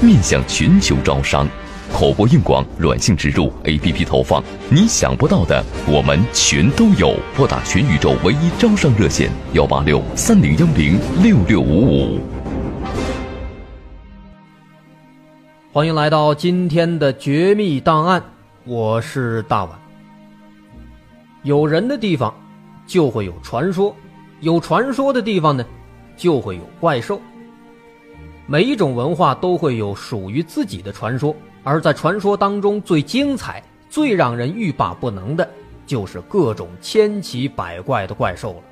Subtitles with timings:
[0.00, 1.48] 面向全球招商，
[1.92, 7.14] 口播硬广、软性植入、APP 投放，你想不到的我们全都有。
[7.36, 12.20] 拨打全宇宙唯一招商热线：幺八六三零幺零六六五五。
[15.72, 18.20] 欢迎来到今天的《绝密档案》，
[18.64, 19.78] 我是大碗。
[21.42, 22.32] 有人的地方
[22.86, 23.94] 就会有传说，
[24.40, 25.64] 有传说的地方呢，
[26.16, 27.20] 就会有怪兽。
[28.46, 35.48] 每一种文化都会有属于自己的传说，而在传说当中最精彩、最让人欲罢不能的，
[35.86, 38.62] 就是各种千奇百怪的怪兽了。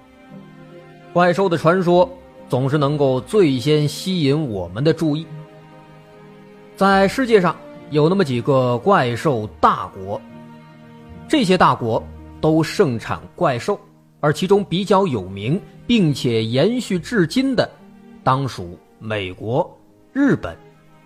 [1.12, 2.06] 怪兽的传说
[2.50, 5.26] 总是能够最先吸引我们的注意。
[6.76, 7.56] 在世界上
[7.90, 10.20] 有那么几个怪兽大国，
[11.26, 12.02] 这些大国
[12.42, 13.80] 都盛产怪兽，
[14.20, 17.66] 而其中比较有名并且延续至今的，
[18.22, 18.78] 当属。
[19.04, 19.76] 美国、
[20.12, 20.56] 日本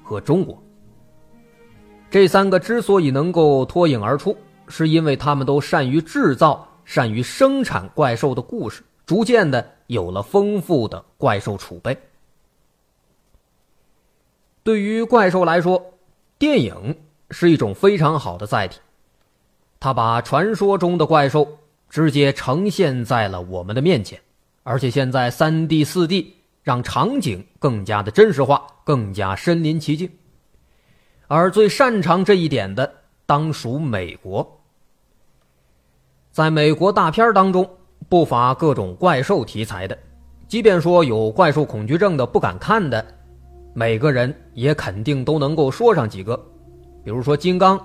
[0.03, 0.63] 和中国
[2.11, 4.37] 这三个之所以能够脱颖而出，
[4.69, 11.97] 是因为他们都善于制造、善于生产怪兽的故事，逐渐的有了丰富的怪兽储备。
[14.63, 15.95] 对于怪兽来说，
[16.39, 16.99] 电影
[17.31, 18.79] 是一种非常好的载体，
[19.81, 21.49] 它把传说中的怪兽
[21.89, 24.21] 直接呈现在了我们的面前，
[24.65, 26.36] 而且现在三 D、四 D。
[26.66, 30.10] 让场景更加的真实化，更加身临其境。
[31.28, 32.93] 而最擅长这一点的，
[33.25, 34.60] 当属美国。
[36.32, 37.71] 在美国大片当中，
[38.09, 39.97] 不乏各种怪兽题材的，
[40.49, 43.06] 即便说有怪兽恐惧症的不敢看的，
[43.72, 46.37] 每个人也肯定都能够说上几个，
[47.05, 47.78] 比如说《金刚》《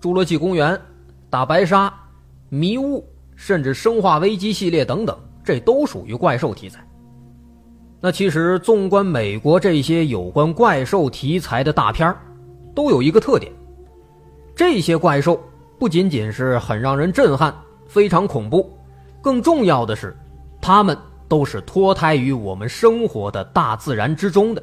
[0.00, 0.72] 侏罗纪公园》
[1.28, 1.88] 《大白鲨》
[2.48, 3.00] 《迷雾》，
[3.34, 6.86] 甚至《生化危机》系列等等，这都属于怪兽题材。
[8.02, 12.16] 那其实，纵观美国这些有关怪兽题材的大片儿，
[12.74, 13.52] 都有一个特点：
[14.56, 15.38] 这些怪兽
[15.78, 17.54] 不仅仅是很让人震撼、
[17.86, 18.72] 非常恐怖，
[19.20, 20.16] 更重要的是，
[20.62, 20.96] 它们
[21.28, 24.62] 都是脱胎于我们生活的大自然之中的，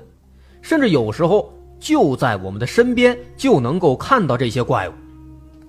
[0.63, 4.93] 甚至有时候就在我们的身边就能够看到这些怪物，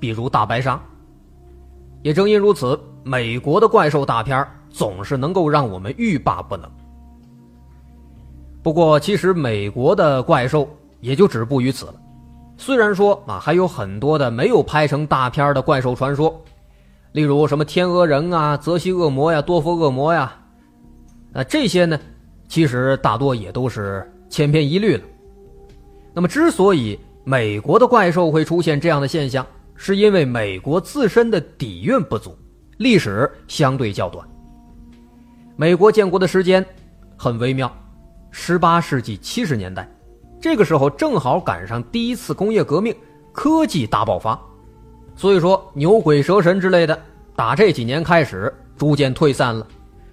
[0.00, 0.81] 比如大白鲨。
[2.00, 6.67] 也正因如此，美国的怪兽大片总是能够让我们欲罢不能。
[8.62, 10.69] 不过，其实美国的怪兽
[11.00, 11.94] 也就止步于此了。
[12.56, 16.42] 虽然说啊，还有很多的没有拍成大片的怪兽传说，
[17.12, 20.36] 例如什么天鹅人啊、泽西恶魔呀、多佛恶魔呀，
[21.32, 21.98] 啊这些呢，
[22.48, 25.02] 其实大多也都是千篇一律了。
[26.12, 29.46] 那么，之所以美国的怪兽会出现这样的现象，
[29.76, 32.36] 是因为美国自身的底蕴不足，
[32.78, 34.26] 历史相对较短。
[35.54, 36.64] 美国建国的时间
[37.16, 37.72] 很微妙。
[38.31, 39.89] 十八世纪七十年代，
[40.41, 42.94] 这个时候正好赶上第一次工业革命，
[43.33, 44.41] 科技大爆发，
[45.16, 46.99] 所以说牛鬼蛇神之类的，
[47.34, 49.67] 打这几年开始逐渐退散了，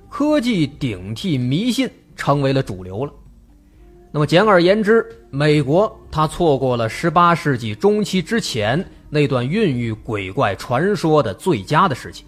[0.10, 3.12] 科技顶替迷信成为了主流了。
[4.12, 12.24] 那么简而言之，美国它错过了十八世纪中期之前那段孕育鬼怪传说的最佳的时期。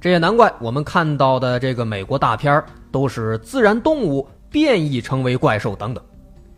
[0.00, 4.26] 这也难怪我们看到的这个美国大片都是自然动物。
[4.54, 6.00] 变异成为怪兽等等，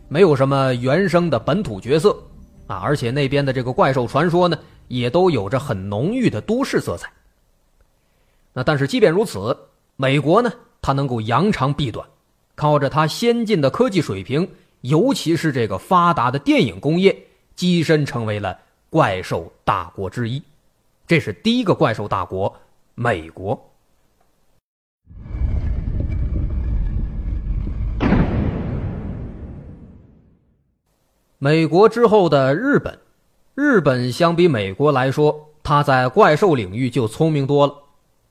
[0.07, 2.15] 没有什么原生的本土角色
[2.67, 4.55] 啊，而且那边的这个怪兽传说呢，
[4.87, 7.11] 也都有着很浓郁的都市色彩。
[8.53, 9.57] 那但是即便如此，
[9.95, 12.07] 美国呢，它能够扬长避短，
[12.53, 14.47] 靠着它先进的科技水平，
[14.81, 17.17] 尤其是这个发达的电影工业，
[17.57, 18.55] 跻身成为了
[18.91, 20.39] 怪兽大国之一。
[21.07, 22.55] 这是第一个怪兽大国，
[22.93, 23.59] 美国。
[31.39, 32.97] 美国之后的日本，
[33.53, 37.75] 日本相比美国来说，它在怪兽领域就聪明多了。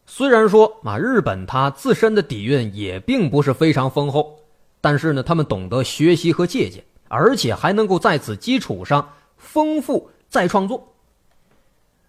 [0.06, 4.40] 虽然说啊，日本它自身的底蕴也并不是非常丰厚，
[4.80, 10.92] 但是呢，他们懂得学习和借鉴，而且还能够在此基础上丰富再创作。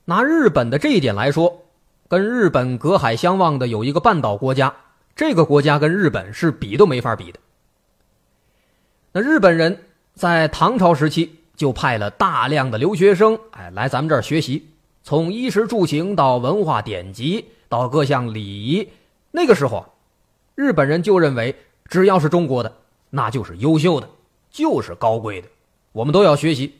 [0.05, 1.61] 拿日本的这一点来说，
[2.07, 4.73] 跟日本隔海相望的有一个半岛国家，
[5.15, 7.39] 这个国家跟日本是比都没法比的。
[9.11, 9.83] 那日本人。
[10.17, 14.67] 在唐朝时期，就派了大量的留学生，哎，来咱们这儿学习，
[15.03, 18.89] 从衣食住行到文化典籍到各项礼仪。
[19.29, 19.85] 那个时候，
[20.55, 21.55] 日本人就认为，
[21.85, 22.73] 只要是中国的，
[23.11, 24.09] 那就是优秀的，
[24.49, 25.47] 就是高贵的，
[25.91, 26.73] 我们都要学习。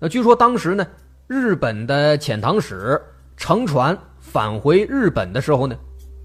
[0.00, 0.84] 那据说当时呢，
[1.28, 3.00] 日本的遣唐使
[3.36, 5.78] 乘船返回日本的时候呢，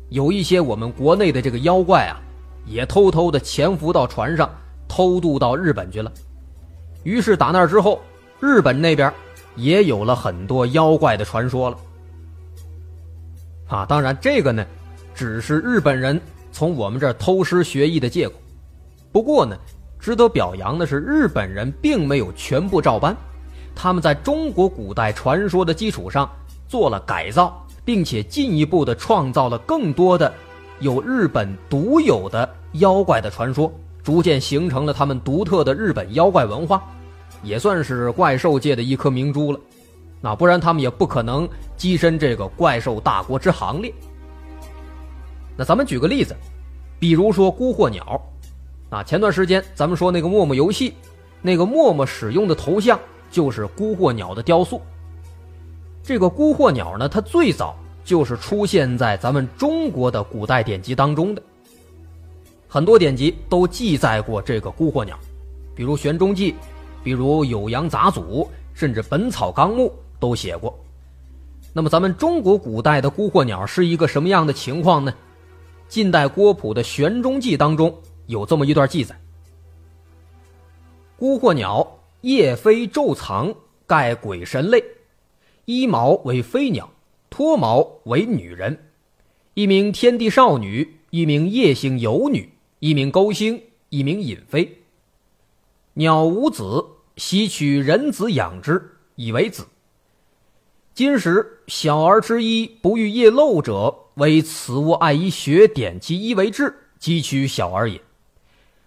[0.10, 2.18] 有一些我们国内的这个妖怪啊，
[2.66, 4.50] 也偷偷的潜伏到船上，
[4.96, 6.10] 偷渡到日本去了。
[7.04, 8.00] 于是打那之后，
[8.40, 9.12] 日本那边
[9.58, 11.78] 也有了很多妖怪的传说了。
[13.68, 14.66] 啊，当然这个呢，
[15.14, 16.20] 只是日本人
[16.50, 18.36] 从我们这儿偷师学艺的借口。
[19.12, 19.58] 不过呢，
[20.00, 23.14] 值得表扬的是，日本人并没有全部照搬，
[23.76, 26.30] 他们在中国古代传说的基础上
[26.70, 30.34] 做了改造，并且进一步的创造了更多的
[30.80, 33.70] 有日本独有的妖怪的传说，
[34.06, 36.82] 逐渐形成了他们独特的日本妖怪文化。
[37.44, 39.60] 也算是怪兽界的一颗明珠了，
[40.20, 41.48] 那不然他们也不可能
[41.78, 43.94] 跻身这个怪兽大国之行列。
[45.56, 46.36] 那咱们举个例子，
[46.98, 48.20] 比如说孤鹤鸟，
[48.90, 50.94] 啊，前段时间咱们说那个陌陌游戏，
[51.42, 53.00] 那个陌陌使用的头像
[53.30, 54.82] 就是孤鹤鸟的雕塑。
[56.02, 61.44] 这个孤鹤鸟呢，它最早就是出现在咱们中国的古代典籍当中的，
[62.76, 65.18] 很多典籍都记载过这个孤鹤鸟，
[65.74, 66.52] 比如《玄中记》。
[67.06, 68.44] 比如《酉阳杂俎》
[68.74, 69.88] 甚至《本草纲目》
[70.20, 70.78] 都写过。
[71.72, 75.14] 那么，咱们中国古代的孤鹤鸟是一个什么样的情况呢？
[75.88, 79.18] 近代郭璞的《玄中记》当中有这么一段记载：
[81.16, 83.56] 孤鹤鸟夜飞昼藏，
[83.88, 84.84] 盖鬼神类，
[85.64, 86.90] 衣毛为飞鸟，
[87.30, 88.78] 脱毛为女人，
[89.54, 92.50] 一名天地少女，一名夜行游女，
[92.86, 93.60] 一名钩星，
[93.90, 94.84] 一名隐飞。
[95.96, 96.86] 鸟无子。
[97.18, 99.66] 喜取人子养之，以为子。
[100.94, 108.00] 今时小儿之衣不欲夜露者，为此物爱以学点其衣为质，积取小儿也。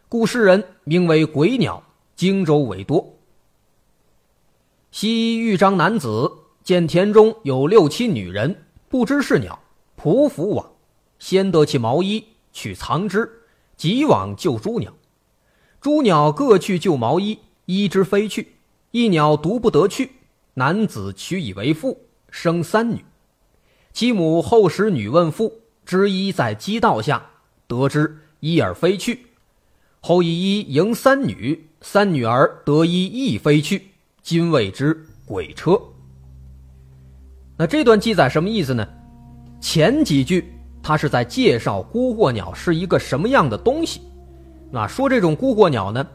[0.09, 1.83] 故世人名为鬼鸟，
[2.15, 3.17] 荆州为多。
[4.93, 6.31] 昔豫章男子
[6.63, 9.59] 见田中有六七女人，不知是鸟，
[10.01, 10.71] 匍匐往，
[11.19, 12.23] 先得其毛衣，
[12.53, 13.29] 取藏之，
[13.79, 14.93] 即往救诸鸟。
[15.81, 17.39] 诸鸟各去救毛衣。
[17.71, 18.55] 一只飞去，
[18.93, 20.13] 一鸟独不得去。
[20.55, 23.05] 男子取以为妇，生三女。
[23.93, 27.27] 其母后使女问父，知一在鸡道下，
[27.67, 29.27] 得知一而飞去。
[30.01, 33.89] 后以一迎三女，三女儿得一亦飞去。
[34.23, 35.79] 今谓之鬼车。
[37.59, 38.89] 那这段记载什么意思呢？
[39.61, 40.51] 前几句
[40.89, 44.01] 他是在介绍孤鹤鸟是一个什么样的东西。
[44.71, 46.07] 那说这种孤鹤鸟呢？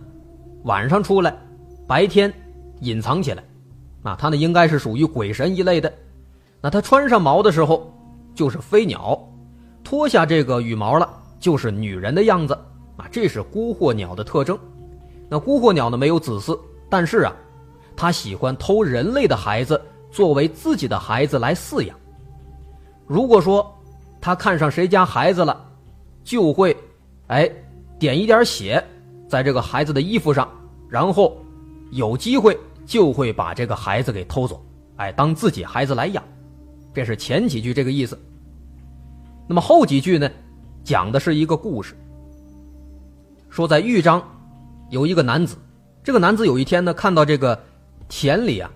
[0.63, 1.37] 晚上出来，
[1.85, 2.33] 白天
[2.79, 3.43] 隐藏起来，
[4.01, 5.93] 啊，它呢应该是属于鬼神一类的。
[6.59, 7.93] 那它穿上毛的时候
[8.33, 9.15] 就是飞鸟，
[9.83, 11.07] 脱下这个羽毛了
[11.39, 12.55] 就是女人的样子，
[12.97, 14.57] 啊，这是孤鹤鸟的特征。
[15.29, 16.59] 那孤鹤鸟呢没有子嗣，
[16.89, 17.35] 但是啊，
[17.95, 21.95] 它喜欢偷人类的孩子作为自己的孩子来饲养。
[23.05, 23.71] 如果说
[24.23, 25.69] 他看上谁家孩子了，
[26.23, 26.73] 就会
[27.27, 27.51] 哎
[27.99, 28.81] 点一点血。
[29.27, 30.47] 在这个孩子的衣服上，
[30.87, 31.37] 然后
[31.91, 34.63] 有机会就会把这个孩子给偷走，
[34.95, 36.23] 哎，当自己孩子来养，
[36.93, 38.17] 这是前几句这个意思。
[39.45, 40.31] 那么后几句呢，
[40.85, 41.93] 讲的是一个故事，
[43.49, 44.23] 说在豫章
[44.89, 45.57] 有一个男子，
[46.01, 47.61] 这个男子有一天呢，看到这个
[48.07, 48.71] 田里啊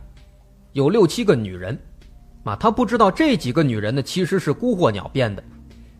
[0.73, 1.79] 有六七个女人，
[2.47, 5.43] 啊，他不知道这几个女人呢其实是孤鹤鸟变的，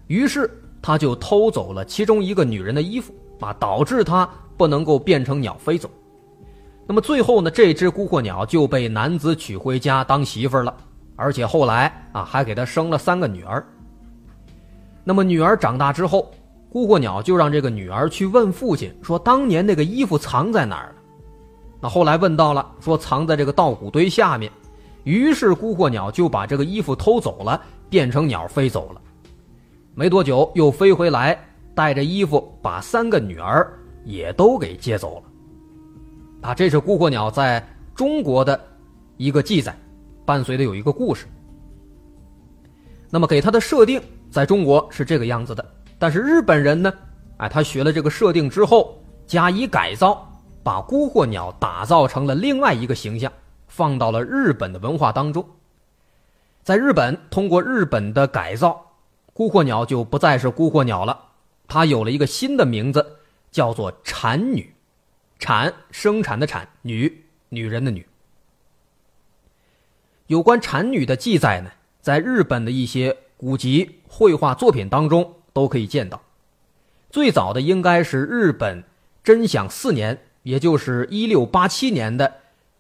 [0.08, 0.50] 于是
[0.82, 4.28] 他就偷走了其中一个女人的衣服，啊，导致他。
[4.58, 5.88] 不能够变成鸟飞走，
[6.88, 7.52] 那么最后呢？
[7.52, 10.76] 这只孤鹤鸟就被男子娶回家当媳妇了，
[11.16, 13.64] 而且后来啊还给他生了三个女儿。
[15.04, 16.32] 那么女儿长大之后，
[16.72, 20.96] 孤鹤鸟就让这个女儿去问父亲说：“当年那个衣服藏在哪儿了？”
[21.80, 24.52] 那后来问到了，说藏在这个稻谷堆下面。
[25.08, 29.02] 于是孤鹤鸟就把这个衣服偷走了，变成鸟飞走了。
[29.96, 31.40] 没多久又飞回来，
[31.74, 33.74] 带着衣服把三个女儿。
[34.04, 37.62] 也都给接走了，啊，这是孤鹤鸟在
[37.94, 38.58] 中国的
[39.18, 39.78] 一个记载，
[40.26, 41.26] 伴随的有一个故事。
[43.10, 45.66] 那么给它的设定在中国是这个样子的，
[46.00, 46.94] 但是日本人呢，
[47.36, 50.26] 哎，他学了这个设定之后加以改造，
[50.64, 53.30] 把孤鹤鸟打造成了另外一个形象，
[53.78, 55.48] 放到了日本的文化当中。
[56.64, 58.94] 在日本，通过日本的改造，
[59.34, 61.18] 孤鹤鸟就不再是孤鹤鸟了，
[61.68, 63.14] 它有了一个新的名字。
[63.50, 64.76] 叫做产女，
[65.40, 68.06] 产生产的产女女人的女。
[70.28, 76.22] 有关产女的记载呢，在日本的一些古籍、绘画作品当中都可以见到。
[77.10, 78.84] 最早的应该是日本
[79.24, 82.36] 真享四年，也就是一六八七年的，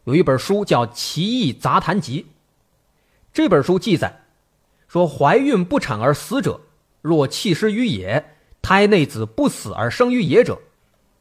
[0.07, 2.21] 有一本书叫《奇异杂谈集》。
[3.33, 4.21] 这本书记载
[4.87, 6.61] 说，怀孕不产而死者，
[7.01, 8.23] 若弃尸于野，
[8.61, 10.57] 胎内子不死而生于野者，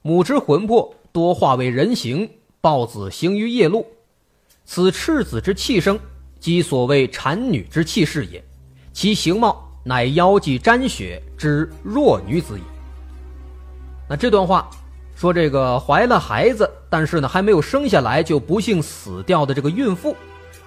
[0.03, 3.85] 母之魂魄多化为人形，抱子行于夜路，
[4.65, 5.99] 此赤子之气生。
[6.39, 8.45] 即所谓产女之气势也，
[8.93, 12.65] 其形貌乃腰际沾血之弱女子也。
[14.09, 14.71] 那这段话
[15.17, 20.15] 说，这个怀了孩子，但是呢还没有生下来就不幸死掉的这个孕妇，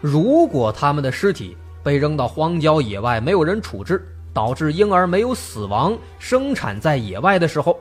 [0.02, 4.04] 如果他们的尸体被扔到荒郊野外，没有人处置，
[4.34, 7.80] 导致婴儿没有死亡，生产在野外的时候，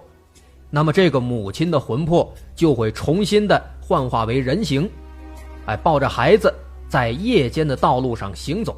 [0.68, 4.88] 那么这个母亲的魂魄就会重新的幻化为人形，
[5.64, 6.52] 哎，抱着孩子。
[6.88, 8.74] 在夜间的道路上行走，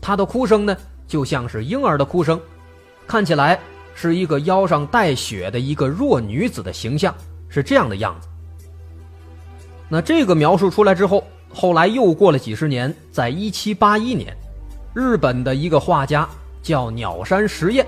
[0.00, 0.74] 她的哭声呢，
[1.06, 2.40] 就像是婴儿的哭声，
[3.06, 3.60] 看起来
[4.00, 7.12] 是一个腰上带血的一个弱女子的形象，
[7.48, 8.28] 是这样的样子。
[9.88, 14.32] 那这个描述出来之后，后来又过了几十年，在一七八一年，
[14.94, 16.28] 日本的一个画家
[16.62, 17.84] 叫鸟山实验，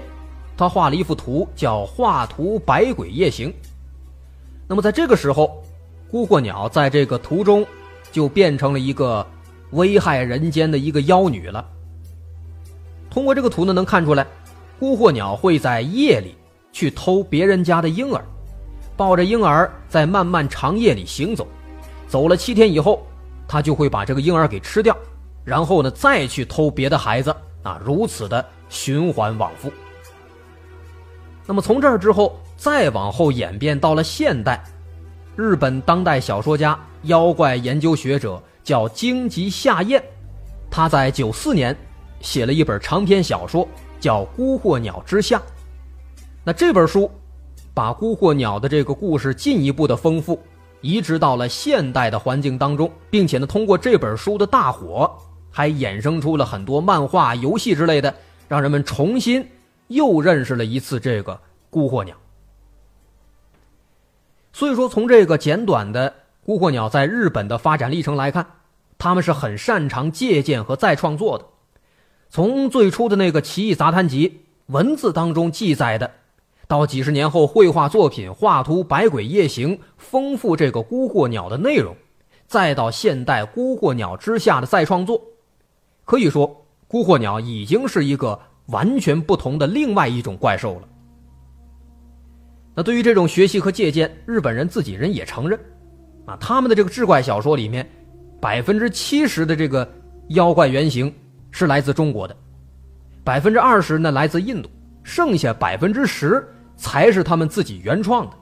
[0.57, 3.49] 他画了一幅图叫《画图百鬼夜行》。
[4.67, 5.63] 那么在这个时候，
[6.11, 7.65] 孤惑鸟在这个图中。
[8.13, 9.25] 就变成了一个
[9.71, 11.65] 危害人间的一个妖女了。
[13.09, 14.27] 通过这个图呢，能看出来，
[14.81, 16.35] 孤惑鸟会在夜里
[16.73, 18.25] 去偷别人家的婴儿，
[18.97, 21.47] 抱着婴儿在漫漫长夜里行走，
[22.09, 23.07] 走了七天以后，
[23.47, 24.97] 他就会把这个婴儿给吃掉，
[25.45, 29.71] 然后呢再去偷别的孩子啊，如此的循环往复。
[31.45, 34.65] 那么从这儿之后，再往后演变到了现代。
[35.37, 40.03] 日本当代小说家、妖怪研究学者叫荆棘夏彦，
[40.71, 41.77] 他在九四年
[42.23, 43.69] 写了一本长篇小说，
[44.01, 45.39] 叫《孤惑鸟之下》。
[46.43, 47.11] 那这本书
[47.75, 50.41] 把孤惑鸟的这个故事进一步的丰富，
[50.81, 55.15] 移植到了现代的环境当中，并且呢，通过这本书的大火，
[55.51, 58.13] 还衍生出了很多漫画、游戏之类的，
[58.49, 59.47] 让人们重新
[59.89, 61.39] 又认识了一次这个
[61.69, 62.17] 孤惑鸟。
[64.53, 66.13] 所以说，从这个简短的
[66.45, 68.45] 孤惑鸟在日本的发展历程来看，
[68.99, 71.45] 他们是很擅长借鉴和再创作的。
[72.31, 74.29] 从最初的那个《奇异杂谈集》
[74.67, 76.09] 文字当中记载的，
[76.69, 81.97] 到几十年后绘画作品画图《百鬼夜行》，丰富这个孤惑鸟的内容，
[82.47, 85.21] 再到现代《孤惑鸟之下》的再创作，
[86.05, 90.89] 可以说，孤惑鸟已经是一个完全不同的另外一种怪兽了。
[92.77, 95.59] 那对于这种学习和借鉴，日本人自己人也承认，
[96.27, 97.91] 啊，他们的这个志怪小说里面，
[98.41, 99.87] 百分之七十的这个
[100.29, 101.13] 妖怪原型
[101.51, 102.37] 是来自中国的，
[103.25, 104.69] 百分之二十呢来自印度，
[105.03, 108.33] 剩下百分之十才是他们自己原创的。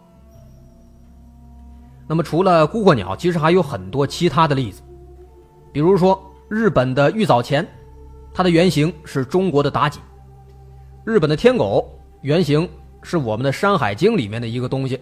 [2.06, 4.82] 那么除了孤惑鸟，其实还有很多其他的例子，
[5.72, 7.66] 比如说日本的玉藻前，
[8.32, 9.98] 它的原型是中国的妲己；
[11.04, 11.88] 日本的天狗
[12.22, 12.68] 原型。
[13.00, 15.00] 是我们的《山海经》里面的一个东西，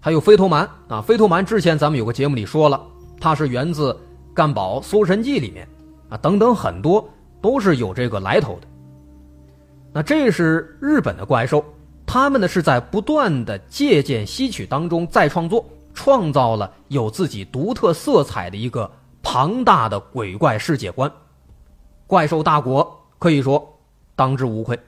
[0.00, 2.80] 还有飞头蛮啊，飞头蛮之前咱们有个节目里说了，
[3.20, 3.94] 它是源自
[4.32, 5.68] 干宝《搜神记》里面
[6.08, 7.06] 啊，等等很多
[7.40, 8.66] 都是有这个来头的。
[9.92, 11.64] 那这是日本的怪兽，
[12.06, 18.90] 他们呢是在不断的借鉴吸取当中再创作，创造了有自己独特色彩的一个
[19.22, 21.10] 庞大的鬼怪世界观，
[22.06, 23.80] 怪兽大国可以说
[24.14, 24.78] 当之无愧。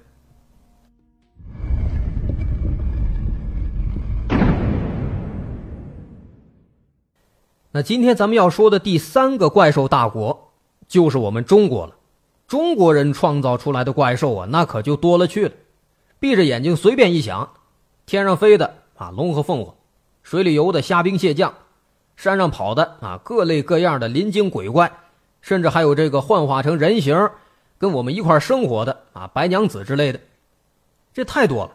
[7.75, 10.53] 那今天咱们要说的第三个怪兽大国，
[10.87, 11.95] 就是我们中国了。
[12.53, 15.55] 中国人创造出来的怪兽啊，那可就多了去了。
[16.21, 17.55] 闭着眼睛随便一想，
[18.05, 19.75] 天上飞的啊龙和凤凰，
[20.23, 21.55] 水里游的虾兵蟹将，
[22.15, 24.93] 山上跑的啊各类各样的灵精鬼怪，
[25.41, 27.31] 甚至还有这个幻化成人形
[27.79, 30.21] 跟我们一块生活的啊白娘子之类的，
[31.15, 31.73] 这太多了。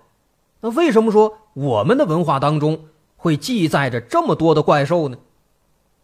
[0.60, 5.18] 那为什么说我们的文化当中会记载着这么多的怪兽呢？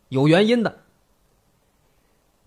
[0.09, 0.79] 有原因的。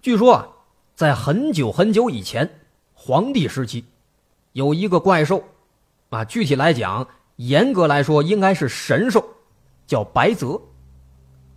[0.02, 0.48] 据说啊，
[0.96, 2.48] 在很久很久以前，
[2.94, 3.84] 黄帝时期，
[4.52, 5.44] 有一个怪兽，
[6.08, 9.22] 啊，具体来讲，严格来说应该是神兽，
[9.86, 10.58] 叫白泽。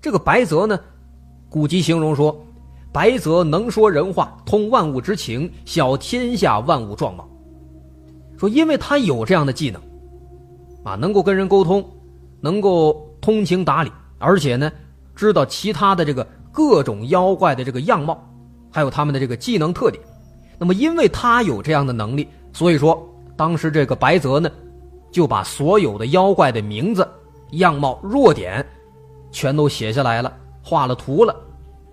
[0.01, 0.77] 这个白泽呢，
[1.49, 2.37] 古籍形容说，
[2.91, 7.25] 白泽能说人话，通万物之情，晓天下万物状貌。
[8.37, 9.81] 说因为他有这样的技能，
[10.83, 11.89] 啊，能够跟人沟通，
[12.41, 14.69] 能够通情达理，而且呢。
[15.15, 18.25] 知道其他的这个各种妖怪的这个样貌，
[18.71, 20.03] 还有他们的这个技能特点。
[20.57, 24.51] 那么，因为他有这样的能力，所以说当时这个白泽呢，
[25.11, 27.07] 就把所有的妖怪的名字、
[27.51, 28.65] 样貌、弱点，
[29.31, 31.35] 全都写下来了，画了图了，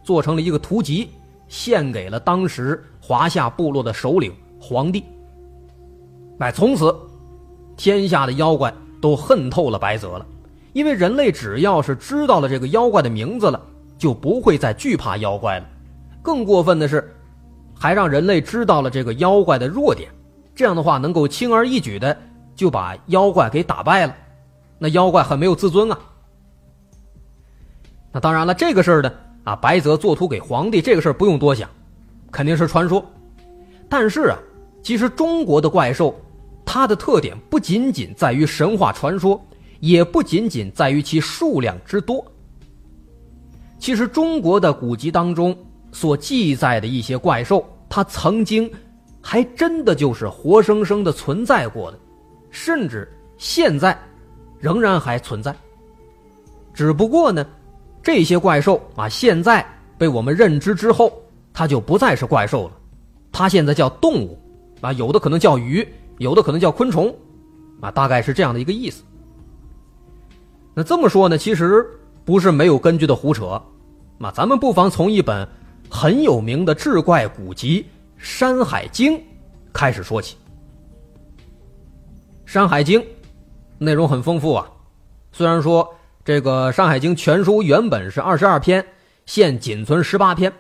[0.02, 1.11] 做成了一个图集，
[1.47, 5.04] 献给了当时华夏部落的首领皇帝。
[6.40, 6.95] 哎，从此，
[7.76, 10.26] 天下的妖怪都恨透了白泽了，
[10.73, 13.62] 因为人类只要是知道了这个妖怪的名字了，
[13.97, 15.66] 就不会再惧怕妖怪了。
[16.26, 17.12] 更过分的是。
[17.78, 20.11] 还让人类知道了这个妖怪的弱点，
[20.54, 22.16] 这样的话能够轻而易举的
[22.54, 24.16] 就把妖怪给打败了。
[24.78, 25.99] 那妖怪很没有自尊啊。
[28.11, 29.12] 那当然了，这个事儿呢，
[29.45, 31.68] 啊，白泽作图给皇帝，这个事儿不用多想，
[32.33, 33.04] 肯定是传说。
[33.90, 34.38] 但是啊，
[34.83, 36.18] 其实中国的怪兽，
[36.64, 39.38] 它的特点不仅仅在于神话传说，
[39.80, 42.25] 也不仅仅在于其数量之多。
[43.78, 45.54] 其实中国的古籍当中。
[45.93, 48.71] 所记载的一些怪兽，它曾经
[49.21, 51.99] 还真的就是活生生的存在过的，
[52.50, 53.99] 甚至现在
[54.59, 55.55] 仍然还存在。
[56.75, 57.47] 只不过呢，
[58.02, 59.66] 这些怪兽啊，现在
[59.97, 61.12] 被我们认知之后，
[61.52, 62.73] 它就不再是怪兽了，
[63.33, 64.38] 它现在叫动物
[64.81, 65.87] 啊，有的可能叫鱼，
[66.19, 67.14] 有的可能叫昆虫
[67.81, 69.02] 啊，大概是这样的一个意思。
[70.75, 71.87] 那这么说呢，其实
[72.25, 73.61] 不是没有根据的胡扯，
[74.19, 75.49] 那咱们不妨从一本。
[75.90, 77.83] 很有名的志怪古籍
[78.19, 79.12] 《山海经》
[79.73, 80.37] 开始说起，
[82.45, 83.00] 《山海经》
[83.78, 84.71] 内容很丰富啊。
[85.33, 85.94] 虽然说
[86.25, 88.85] 这个《山海经》全书原本是二十二篇，
[89.27, 90.53] 现仅存十八篇，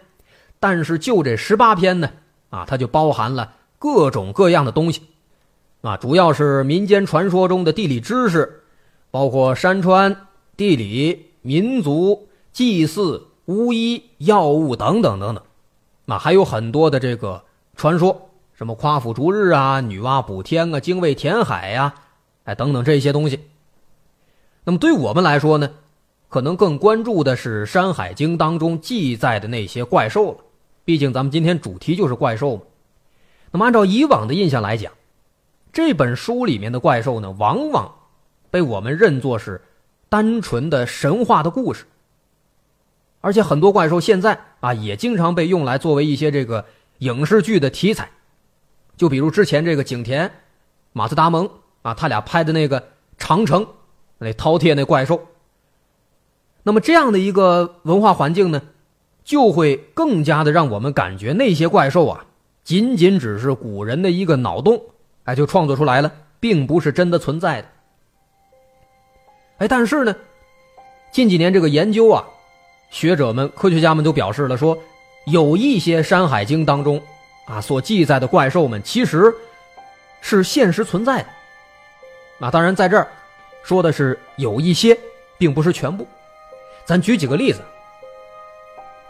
[0.60, 2.10] 但是就这十八篇呢，
[2.50, 5.02] 啊，它就包含了各种各样的东西，
[5.82, 8.62] 啊，主要是民间传说中的地理知识，
[9.10, 13.26] 包括山川、地理、民族、祭祀。
[13.46, 15.42] 巫医、药物等等等等，
[16.04, 17.44] 那还有很多的这个
[17.76, 21.94] 传说，什么夸父逐日啊、女娲补天啊、精卫填海呀，
[22.44, 23.40] 哎，等等这些东西。
[24.64, 25.70] 那么对我们来说呢，
[26.28, 30.38] 可能更关注的是《山海经》当中记载的那些怪兽了。
[30.84, 32.62] 毕竟咱们今天主题就是怪兽嘛。
[33.52, 34.92] 那么按照以往的印象来讲，
[35.72, 37.94] 这本书里面的怪兽呢，往往
[38.50, 39.62] 被我们认作是
[40.08, 41.84] 单纯的神话的故事。
[43.26, 46.64] 而且很多怪兽现在啊，也经常被用来作为一些这个
[46.98, 48.08] 影视剧的题材，
[48.96, 50.30] 就比如之前这个景甜、
[50.92, 51.50] 马自·达蒙
[51.82, 52.80] 啊，他俩拍的那个
[53.18, 53.64] 《长城》，
[54.18, 55.26] 那饕餮那怪兽。
[56.62, 58.62] 那么这样的一个文化环境呢，
[59.24, 62.26] 就会更加的让我们感觉那些怪兽啊，
[62.62, 64.80] 仅仅只是古人的一个脑洞，
[65.24, 67.68] 哎，就创作出来了，并不是真的存在的。
[69.58, 70.14] 哎，但是呢，
[71.10, 72.24] 近几年这个研究啊。
[72.90, 74.78] 学者们、科学家们都表示了，说
[75.26, 77.02] 有一些《山海经》当中
[77.44, 79.34] 啊所记载的怪兽们，其实
[80.20, 81.28] 是现实存在的。
[82.46, 83.08] 啊，当然在这儿
[83.62, 84.98] 说的是有一些，
[85.36, 86.06] 并不是全部。
[86.84, 87.60] 咱举几个例子，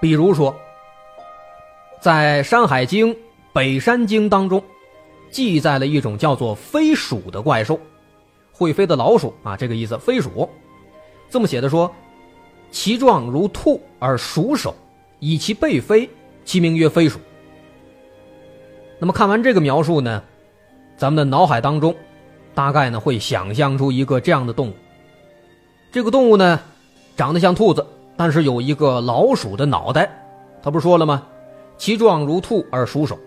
[0.00, 0.58] 比如说，
[2.00, 3.14] 在《山海经·
[3.52, 4.62] 北山经》当中，
[5.30, 7.78] 记载了一种叫做飞鼠的怪兽，
[8.52, 10.48] 会飞的老鼠啊，这个意思，飞鼠，
[11.30, 11.94] 这么写的说。
[12.70, 14.74] 其状如兔而鼠首，
[15.18, 16.09] 以其背飞，
[16.44, 17.18] 其名曰飞鼠。
[18.98, 20.22] 那么看完这个描述呢，
[20.96, 21.94] 咱们的脑海当中，
[22.55, 24.72] 大概呢会想象出一个这样的动物。
[25.92, 26.61] 这个动物呢，
[27.16, 30.11] 长得像兔子，但是有一个老鼠的脑袋。
[30.62, 31.22] 他不是说了吗？
[31.79, 33.18] 其状如兔而鼠首，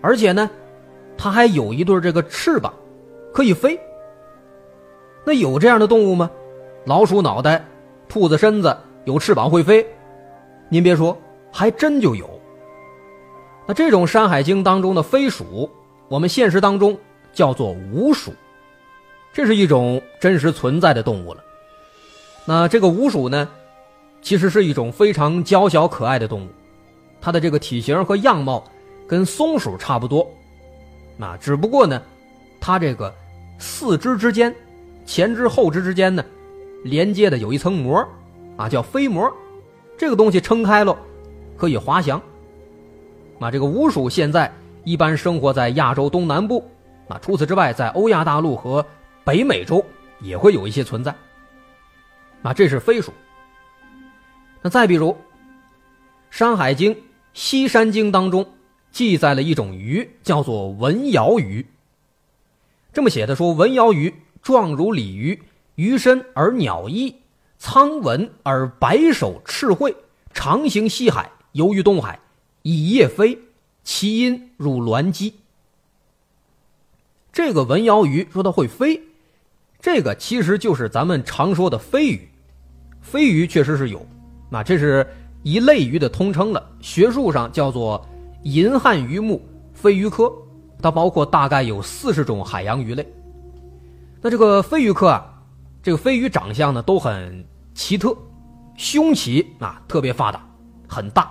[0.00, 0.50] 而且呢，
[1.16, 2.72] 它还有一对这个翅膀，
[3.32, 3.78] 可以飞。
[5.24, 6.30] 那有这样的动物吗？
[6.86, 7.64] 老鼠脑袋。
[8.08, 9.84] 兔子身子有翅膀会飞，
[10.68, 11.16] 您别说，
[11.52, 12.28] 还真就有。
[13.66, 15.68] 那这种《山海经》当中的飞鼠，
[16.08, 16.96] 我们现实当中
[17.32, 18.32] 叫做鼯鼠，
[19.32, 21.42] 这是一种真实存在的动物了。
[22.44, 23.48] 那这个鼯鼠呢，
[24.20, 26.48] 其实是一种非常娇小可爱的动物，
[27.20, 28.62] 它的这个体型和样貌
[29.08, 30.30] 跟松鼠差不多，
[31.16, 32.02] 那只不过呢，
[32.60, 33.12] 它这个
[33.58, 34.54] 四肢之间，
[35.06, 36.24] 前肢后肢之间呢。
[36.84, 38.06] 连接的有一层膜，
[38.58, 39.32] 啊，叫飞膜，
[39.96, 40.96] 这个东西撑开了，
[41.56, 42.20] 可以滑翔。
[43.40, 44.52] 啊，这个鼯鼠现在
[44.84, 46.62] 一般生活在亚洲东南部，
[47.08, 48.84] 啊，除此之外，在欧亚大陆和
[49.24, 49.84] 北美洲
[50.20, 51.12] 也会有一些存在。
[52.42, 53.12] 啊，这是飞鼠。
[54.60, 55.10] 那再比如，
[56.30, 56.94] 《山海经·
[57.32, 58.46] 西山经》当中
[58.90, 61.66] 记载了一种鱼，叫做文鳐鱼。
[62.92, 65.40] 这么写的说，文鳐鱼状如鲤鱼。
[65.76, 67.14] 鱼身而鸟翼，
[67.58, 69.94] 苍纹而白首赤喙，
[70.32, 72.18] 常行西海，游于东海，
[72.62, 73.38] 以夜飞，
[73.82, 75.34] 其音如鸾鸡。
[77.32, 79.02] 这个文鳐鱼说它会飞，
[79.80, 82.28] 这个其实就是咱们常说的飞鱼。
[83.02, 84.06] 飞鱼确实是有，
[84.48, 85.04] 那这是
[85.42, 88.06] 一类鱼的通称了，学术上叫做
[88.44, 89.42] 银汉鱼目
[89.74, 90.32] 飞鱼科，
[90.80, 93.06] 它包括大概有四十种海洋鱼类。
[94.22, 95.33] 那这个飞鱼科啊，
[95.84, 98.16] 这个飞鱼长相呢都很奇特，
[98.74, 100.42] 胸鳍啊特别发达，
[100.88, 101.30] 很大，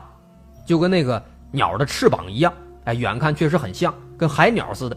[0.63, 1.19] 就跟那个
[1.51, 4.95] 鸟的翅膀一样，哎，远看确实很像，跟海鸟似的。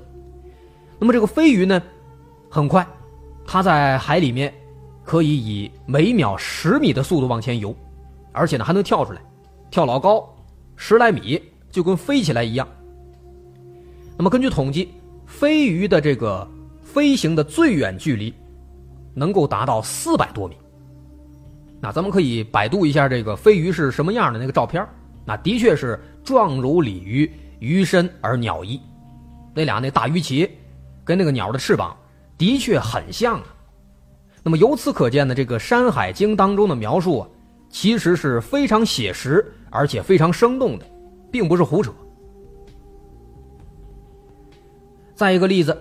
[0.99, 1.83] 那么这个飞鱼呢，
[2.51, 2.87] 很快，
[3.47, 4.53] 它在海里面
[5.03, 7.75] 可以以每秒十米的速度往前游，
[8.33, 9.23] 而且呢还能跳出来，
[9.71, 10.23] 跳老高，
[10.77, 11.41] 十来米，
[11.71, 12.69] 就跟飞起来一样。
[14.19, 14.93] 那么根据统计，
[15.25, 16.47] 飞鱼的这个。
[16.83, 18.33] 飞行的最远距离
[19.17, 20.55] 能够达到四百多米。
[21.81, 24.87] 那咱们可以百度一下这个飞鱼是什么样的那个照片
[25.25, 28.79] 那的确是状如鲤鱼，鱼身而鸟翼，
[29.55, 30.49] 那俩那大鱼鳍
[31.03, 31.97] 跟那个鸟的翅膀
[32.37, 33.47] 的确很像啊。
[34.43, 37.29] 那么由此可见呢，这个《山海经》当中的描述啊，
[37.71, 40.87] 其实是非常写实而且非常生动的，
[41.33, 41.91] 并不是胡扯。
[45.15, 45.73] 再一个例子。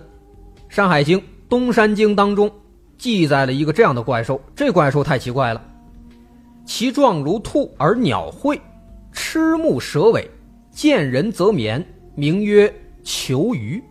[0.74, 1.18] 《山海经·
[1.48, 2.50] 东山经》当中
[2.98, 5.62] 记载了一个这样的怪兽，这怪兽太奇怪了，
[6.64, 8.60] 其状如兔而鸟喙，
[9.12, 10.28] 吃目蛇尾，
[10.70, 13.82] 见人则眠，名曰求鱼。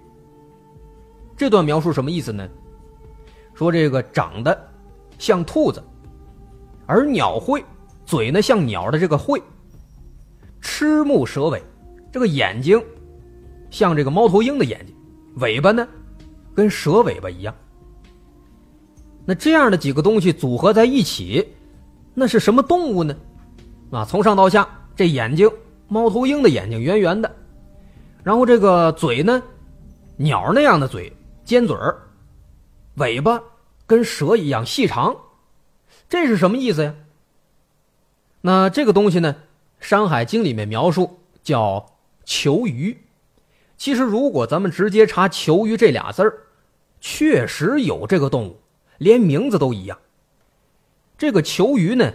[1.37, 2.47] 这段描述什么意思呢？
[3.53, 4.57] 说这个长得
[5.17, 5.83] 像兔子，
[6.85, 7.63] 而鸟喙，
[8.05, 9.41] 嘴呢像鸟的这个喙，
[10.61, 11.61] 吃目蛇尾，
[12.11, 12.81] 这个眼睛
[13.69, 14.95] 像这个猫头鹰的眼睛，
[15.37, 15.87] 尾巴呢？
[16.53, 17.53] 跟蛇尾巴一样，
[19.25, 21.47] 那这样的几个东西组合在一起，
[22.13, 23.15] 那是什么动物呢？
[23.91, 25.49] 啊，从上到下，这眼睛，
[25.87, 27.35] 猫头鹰的眼睛，圆圆的，
[28.23, 29.41] 然后这个嘴呢，
[30.15, 31.11] 鸟那样的嘴，
[31.43, 31.97] 尖嘴儿，
[32.95, 33.41] 尾巴
[33.87, 35.15] 跟蛇一样细长，
[36.07, 36.93] 这是什么意思呀？
[38.41, 39.33] 那这个东西呢，
[39.79, 41.83] 《山海经》里面描述叫
[42.25, 42.95] 求鱼。
[43.77, 46.33] 其实，如果咱们直接查“求鱼”这俩字儿，
[47.01, 48.59] 确实有这个动物，
[48.97, 49.97] 连名字都一样。
[51.17, 52.13] 这个球鱼呢，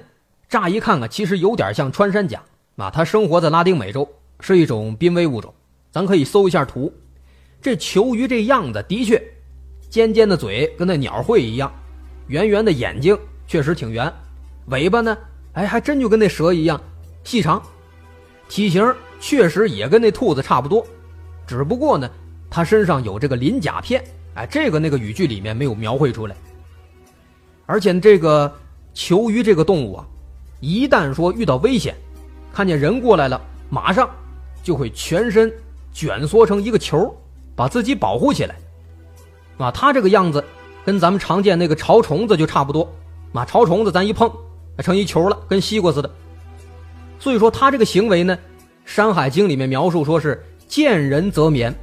[0.48, 2.42] 乍一看啊，其实有点像穿山甲
[2.76, 2.90] 啊。
[2.90, 4.08] 它生活在拉丁美洲，
[4.40, 5.52] 是一种濒危物种。
[5.90, 6.92] 咱可以搜一下图，
[7.60, 9.20] 这球鱼这样子的确，
[9.88, 11.72] 尖尖的嘴跟那鸟喙一样，
[12.28, 14.12] 圆圆的眼睛确实挺圆，
[14.66, 15.16] 尾巴呢，
[15.54, 16.80] 哎，还真就跟那蛇一样
[17.24, 17.60] 细长，
[18.48, 20.86] 体型确实也跟那兔子差不多。
[21.46, 22.08] 只不过呢，
[22.48, 26.36] 它身上有这个鳞甲片，哎，这个那个语句里面没有描绘出来。
[27.70, 28.52] 而且这个
[28.94, 30.04] 球鱼这个动物啊，
[30.58, 31.94] 一旦说遇到危险，
[32.52, 34.10] 看见人过来了，马上
[34.64, 35.52] 就会全身
[35.92, 37.16] 卷缩成一个球，
[37.54, 38.56] 把自己保护起来。
[39.58, 40.44] 啊，它这个样子
[40.84, 42.92] 跟咱们常见那个潮虫子就差不多。
[43.32, 44.28] 啊，潮虫子咱一碰，
[44.78, 46.10] 成一球了，跟西瓜似的。
[47.20, 48.36] 所以说它这个行为呢，
[48.84, 50.44] 《山海经》里面描述说是。
[50.66, 51.74] 见人则眠，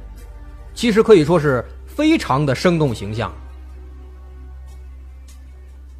[0.72, 3.30] 其实可以说是非常的生动形象。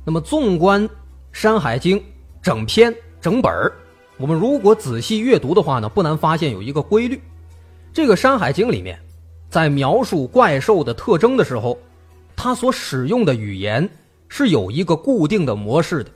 [0.09, 0.89] 那么，纵观
[1.33, 2.01] 《山海经》
[2.41, 3.53] 整篇整本，
[4.17, 7.21] 我们如果仔细阅读的话呢，不难发现有一个规律：
[7.93, 8.99] 这个《山海经》里面，
[9.51, 11.79] 在描述怪兽的特征的时候，
[12.35, 13.87] 它所使用的语言
[14.29, 16.11] 是有一个固定的模式的。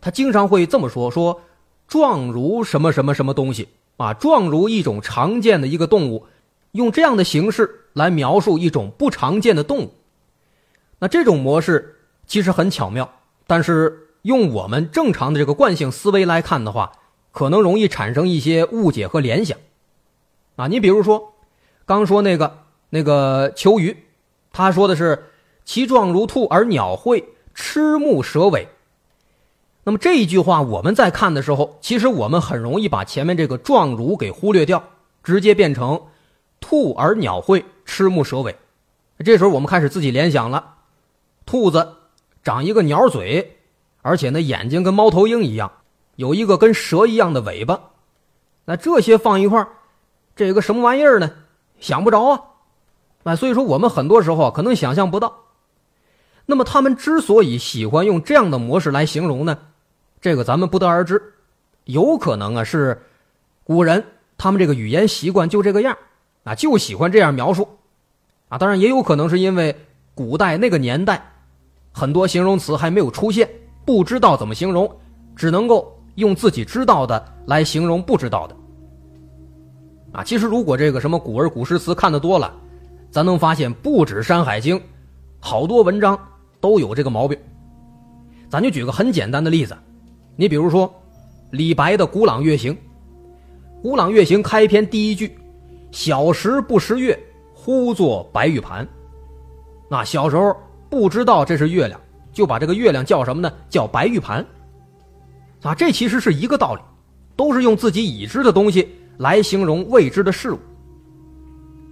[0.00, 1.42] 它经常会这么说：“说
[1.86, 3.68] 状如什么什么什么东西。”
[4.00, 6.24] 啊，状如一种常见的一个动物，
[6.72, 9.92] 用这样的形式来描述一种不常见的动物。
[10.98, 11.96] 那这种模式
[12.30, 13.12] 其实很巧妙，
[13.48, 16.92] 但是用我们正常的这个惯性思维来看的话，
[17.32, 19.58] 可能容易产生一些误解和联想。
[20.54, 21.34] 啊，你比如说，
[21.84, 22.58] 刚说那个
[22.90, 24.04] 那个求鱼，
[24.52, 25.24] 他说的是
[25.64, 28.68] 其状如兔而鸟喙，吃目蛇尾。
[29.82, 34.84] 那么这一句话，我们在看的时候，其实我们很容易把前面这个“状如”给忽略掉，
[35.24, 36.00] 直接变成
[36.60, 38.54] “兔而鸟喙，吃目蛇尾”。
[39.24, 40.74] 这时候我们开始自己联想了：
[41.44, 41.94] 兔子
[42.42, 43.58] 长一个鸟嘴，
[44.02, 45.70] 而且呢眼睛跟猫头鹰一样，
[46.16, 47.80] 有一个跟蛇一样的尾巴。
[48.64, 49.68] 那这些放一块儿，
[50.36, 51.30] 这个什么玩意儿呢？
[51.80, 52.40] 想不着啊！
[53.24, 55.34] 哎，所以说我们很多时候可能想象不到。
[56.46, 59.58] 那么他们之所以喜欢用这样的模式来形容呢？
[60.20, 61.34] 这个咱们不得而知，
[61.84, 63.02] 有可能啊是
[63.64, 64.04] 古人
[64.36, 65.96] 他们这个语言习惯就这个样
[66.44, 67.78] 啊，就喜欢这样描述
[68.48, 68.58] 啊。
[68.58, 69.76] 当然也有可能是因为
[70.14, 71.32] 古代那个年代
[71.92, 73.48] 很多形容词还没有出现，
[73.84, 74.90] 不知道怎么形容，
[75.34, 78.56] 只能够用自己知道的来形容不知道的。
[80.12, 82.52] 啊，其实如果这个什么古文古诗词看的多了，
[83.10, 84.78] 咱能发现不止《山海经》，
[85.40, 86.18] 好多文章
[86.60, 87.38] 都有这个毛病。
[88.48, 89.76] 咱就举个很简单的例子，
[90.36, 90.92] 你比如说
[91.50, 92.72] 李白的《古朗月行》，
[93.82, 95.38] 《古朗月行》开篇第一句
[95.92, 97.18] ：“小时不识月，
[97.54, 98.86] 呼作白玉盘。”
[99.88, 100.56] 那小时候
[100.90, 101.98] 不知道这是月亮，
[102.32, 103.50] 就把这个月亮叫什么呢？
[103.70, 104.44] 叫白玉盘。
[105.62, 106.80] 啊，这其实是一个道理，
[107.36, 110.58] 都是用自己已知的东西来形容未知的事物。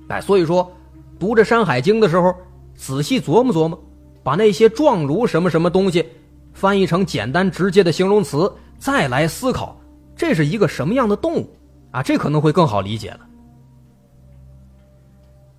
[0.08, 0.70] 哎，所以说
[1.18, 2.34] 读着《山海经》的时候，
[2.74, 3.78] 仔细琢磨琢磨，
[4.22, 6.04] 把那些状如什么什么东西。
[6.54, 9.78] 翻译成简单直接的形容词，再来思考
[10.16, 11.48] 这是一个什么样的动物
[11.92, 12.02] 啊？
[12.02, 13.20] 这可能会更好理解了。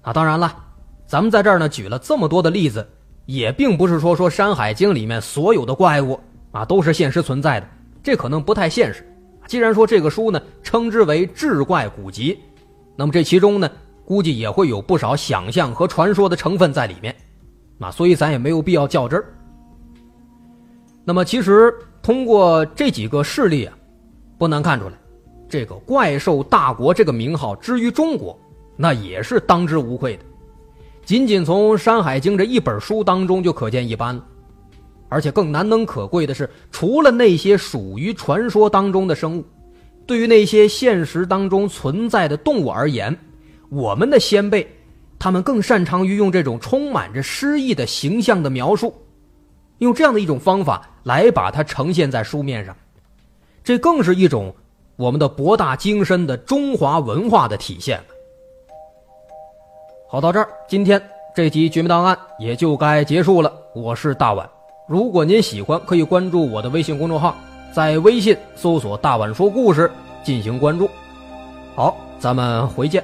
[0.01, 0.53] 啊，当然了，
[1.05, 2.85] 咱们在这儿呢举了这么多的例子，
[3.29, 6.19] 也并不是说说《山海经》里面所有的怪物
[6.51, 7.69] 啊都是现实存在的，
[8.01, 9.07] 这可能不太现实。
[9.45, 12.39] 既然说这个书呢称之为志怪古籍，
[12.95, 13.69] 那么这其中呢
[14.03, 17.15] 估计也会有不少想象和传说的成分在里面，
[17.79, 19.25] 啊，所以咱也没有必要较真儿。
[21.05, 23.77] 那么，其实通过这几个事例啊，
[24.39, 24.93] 不难看出来，
[25.47, 28.35] 这个怪兽大国这个名号之于中国，
[28.75, 30.23] 那也是当之无愧的。
[31.09, 34.23] 仅仅从《山海经》这一本书当中就可见一斑了。
[35.07, 39.45] 而且更难能可贵的是，除了那些属于传说当中的生物，
[40.05, 43.17] 对于那些现实当中存在的动物而言，
[43.69, 44.71] 我们的先辈，
[45.17, 48.93] 他们更擅长于用这种充满着诗意的形象的描述。
[49.79, 52.77] 用这样的一种方法来把它呈现在书面上，
[53.63, 54.53] 这更是一种
[54.95, 57.99] 我们的博大精深的中华文化的体现
[60.11, 60.99] 好，到这儿，今天
[61.35, 63.53] 这集《绝密档案》也就该结束了。
[63.75, 64.49] 我是大碗，
[64.87, 67.35] 如果您喜欢，可以关注我的微信公众号，
[67.71, 69.91] 在微信搜索“大碗说故事”
[70.25, 70.89] 进行关注。
[71.75, 73.03] 好，咱们回见。